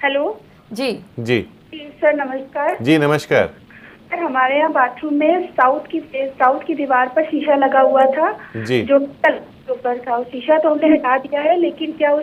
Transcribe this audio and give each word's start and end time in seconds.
Hello? 0.00 0.24
जी। 0.72 0.90
जी। 1.18 1.40
जी 1.70 1.78
sir 2.00 2.14
नमस्कार। 2.14 2.76
जी 2.82 2.96
नमस्कार। 2.98 3.46
Sir 4.10 4.18
हमारे 4.18 4.56
यहाँ 4.58 4.70
बाथरूम 4.72 5.14
में 5.14 5.46
साउथ 5.52 5.86
की 5.90 6.00
साउथ 6.14 6.60
की 6.66 6.74
दीवार 6.74 7.08
पर 7.16 7.24
शीशा 7.24 7.54
लगा 7.56 7.80
हुआ 7.80 8.02
था 8.16 8.30
जी। 8.56 8.82
जो 8.82 8.96
ऊपर 9.72 9.98
था। 9.98 10.22
शीशा 10.22 10.58
तो 10.58 10.70
हमने 10.70 10.88
हटा 10.88 11.16
दिया 11.18 11.40
है 11.40 11.56
लेकिन 11.60 11.92
क्या 11.92 12.12
वो 12.14 12.22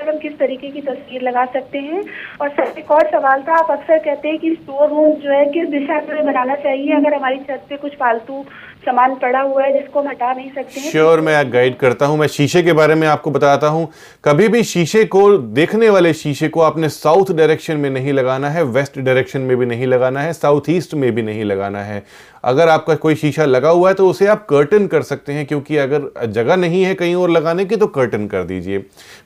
हम 0.00 0.16
किस 0.18 0.32
तरीके 0.32 0.68
की 0.70 0.80
तस्वीर 0.80 1.22
लगा 1.22 1.44
सकते 1.46 1.78
हैं? 1.78 2.02
और 2.40 2.48
सर, 2.50 2.78
एक 2.78 2.90
और 2.90 3.06
सवाल 3.10 3.42
था, 3.42 3.54
आप 3.54 3.70
अक्सर 3.70 3.98
कहते 4.00 4.28
हैं 4.28 4.38
कि 4.38 4.50
स्टोर 4.52 4.88
रूम 4.88 5.10
जो 5.14 5.30
है, 5.30 5.44
किस 5.46 5.68
दिशा 5.70 6.00
में 6.08 6.24
बनाना 6.26 6.54
चाहिए 6.56 6.94
अगर 6.96 7.14
हमारी 7.14 7.38
छत 7.40 7.66
पे 7.68 7.76
कुछ 7.76 7.92
फालतू 7.94 8.44
सामान 8.84 9.14
पड़ा 9.14 9.40
हुआ 9.40 9.62
है 9.64 9.72
जिसको 9.72 10.00
हम 10.00 10.08
हटा 10.08 10.32
नहीं 10.32 10.50
सकते 10.54 10.80
श्योर 10.80 11.20
मैं 11.20 11.52
गाइड 11.52 11.76
करता 11.76 12.06
हूँ। 12.06 12.18
मैं 12.18 12.26
शीशे 12.28 12.62
के 12.62 12.72
बारे 12.72 12.94
में 12.94 13.06
आपको 13.08 13.30
बताता 13.30 13.66
हूँ। 13.66 13.88
कभी 14.24 14.48
भी 14.48 14.62
शीशे 14.64 15.04
को, 15.04 15.36
देखने 15.38 15.88
वाले 15.90 16.12
शीशे 16.14 16.48
को 16.48 16.60
आपने 16.60 16.88
साउथ 16.88 17.32
डायरेक्शन 17.36 17.76
में 17.76 17.88
नहीं 17.90 18.12
लगाना 18.12 18.48
है 18.48 18.62
वेस्ट 18.64 18.98
डायरेक्शन 18.98 19.40
में 19.40 19.56
भी 19.56 19.66
नहीं 19.66 19.86
लगाना 19.86 20.20
है 20.20 20.32
साउथ 20.32 20.70
ईस्ट 20.70 20.94
में 20.94 21.10
भी 21.14 21.22
नहीं 21.22 21.44
लगाना 21.44 21.82
है। 21.82 22.02
अगर 22.44 22.68
आपका 22.68 22.94
कोई 22.96 23.14
शीशा 23.14 23.44
लगा 23.44 23.68
हुआ 23.68 23.88
है 23.88 23.94
तो 23.94 24.08
उसे 24.08 24.26
आप 24.26 24.44
कर्टन 24.46 24.86
कर 24.86 25.02
सकते 25.02 25.32
हैं, 25.32 25.46
क्योंकि 25.46 25.76
अगर 25.76 26.26
जगह 26.28 26.56
नहीं 26.56 26.82
है 26.84 26.94
कहीं 26.94 27.14
और 27.14 27.30
लगाने 27.30 27.64
की 27.64 27.76
तो 27.76 27.86
कर्टन 27.88 28.26
कर 28.26 28.42
दीजिए। 28.44 28.78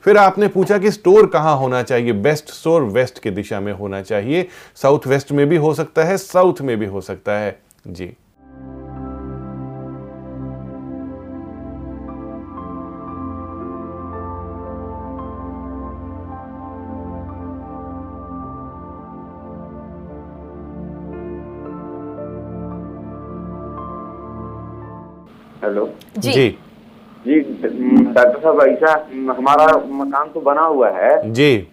फिर 0.05 0.17
आपने 0.17 0.47
पूछा 0.59 0.77
कि 0.77 0.91
स्टोर 0.91 1.27
कहाँ 1.27 1.55
होना 1.57 1.81
चाहिए? 1.83 2.13
बेस्ट 2.13 2.49
स्टोर 2.51 2.83
वेस्ट 2.83 3.19
की 3.19 3.31
दिशा 3.31 3.59
में 3.59 3.73
होना 3.73 4.01
चाहिए। 4.01 4.47
साउथ 4.75 5.07
वेस्ट 5.07 5.31
में 5.31 5.47
भी 5.49 5.55
हो 5.55 5.73
सकता 5.73 6.03
है 6.03 6.17
साउथ 6.17 6.61
में 6.61 6.77
भी 6.77 6.85
हो 6.85 7.01
सकता 7.01 7.31
है। 7.31 7.61
जी। 7.87 8.15
हेलो। 25.63 25.89
जी, 26.17 26.31
जी। 26.31 26.57
जी 27.25 27.39
डॉक्टर 27.39 28.39
साहब 28.39 28.61
ऐसा 28.61 28.91
हमारा 29.37 29.65
मकान 29.93 30.29
तो 30.33 30.41
बना 30.41 30.61
हुआ 30.63 30.89
है। 30.91 31.31
जी। 31.31 31.67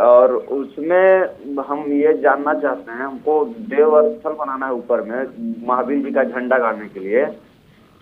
और 0.00 0.32
उसमें 0.54 1.62
हम 1.68 1.84
ये 1.92 2.12
जानना 2.18 2.52
चाहते 2.54 2.92
हैं 2.92 3.04
हमको 3.04 3.44
देव 3.70 4.00
स्थल 4.10 4.32
बनाना 4.32 4.66
है 4.66 4.72
ऊपर 4.72 5.00
में 5.02 5.66
महावीर 5.68 6.04
जी 6.04 6.10
का 6.10 6.24
झंडा 6.24 6.58
गाड़ने 6.58 6.88
के 6.88 7.00
लिए। 7.00 7.24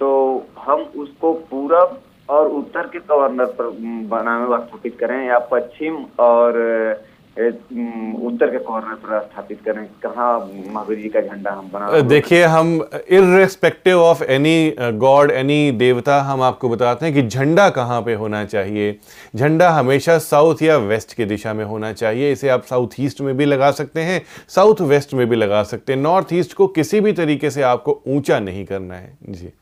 तो 0.00 0.10
हम 0.58 0.80
उसको 0.96 1.32
पूरब 1.50 1.98
और 2.28 2.48
उत्तर 2.50 2.86
के 2.86 2.98
गवर्नर 3.08 3.44
पर 3.58 3.70
बनाने 4.10 4.56
स्थापित 4.58 4.96
करें 5.00 5.27
या 5.27 5.38
पश्चिम 5.52 5.96
और 6.20 6.58
उत्तर 7.33 8.50
के 8.50 8.58
कॉर्नर 8.58 8.94
पर 8.94 9.20
स्थापित 9.20 9.61
करें। 9.64 9.84
कहाँ 10.02 10.50
महावीर 10.72 10.98
जी 10.98 11.08
का 11.08 11.20
झंडा 11.20 11.50
हम 11.50 11.70
बना 11.72 12.00
देखिए 12.00 12.42
हम 12.44 12.74
irrespective 13.11 13.98
of 13.98 14.22
any 14.24 14.74
god 14.98 15.30
any 15.30 15.70
देवता 15.72 16.20
हम 16.22 16.42
आपको 16.42 16.69
बताते 16.69 17.06
हैं 17.06 17.14
कि 17.14 17.22
झंडा 17.22 17.69
कहाँ 17.70 18.00
पे 18.02 18.14
होना 18.14 18.44
चाहिए। 18.44 18.98
झंडा 19.36 19.70
हमेशा 19.70 20.19
साउथ 20.19 20.62
या 20.62 20.77
वेस्ट 20.77 21.14
की 21.14 21.24
दिशा 21.24 21.55
में 21.55 21.64
होना 21.64 21.92
चाहिए। 21.92 22.33
इसे 22.33 22.48
आप 22.48 22.64
साउथ 22.64 23.00
ईस्ट 23.00 23.20
में 23.20 23.36
भी 23.36 23.44
लगा 23.44 23.70
सकते 23.70 24.00
हैं 24.00 24.22
साउथ 24.48 24.80
वेस्ट 24.83 25.14
में 25.14 25.28
भी 25.28 25.36
लगा 25.36 25.62
सकते 25.62 25.92
हैं। 25.92 26.00
नॉर्थ 26.00 26.33
ईस्ट 26.33 26.52
को 26.52 26.67
किसी 26.67 27.00
भी 27.00 27.12
तरीके 27.12 27.50
से 27.50 27.62
आपको 27.62 28.00
ऊँचा 28.06 28.39
नहीं 28.41 28.64
करना 28.64 28.94
है। 28.94 29.17
जी। 29.28 29.52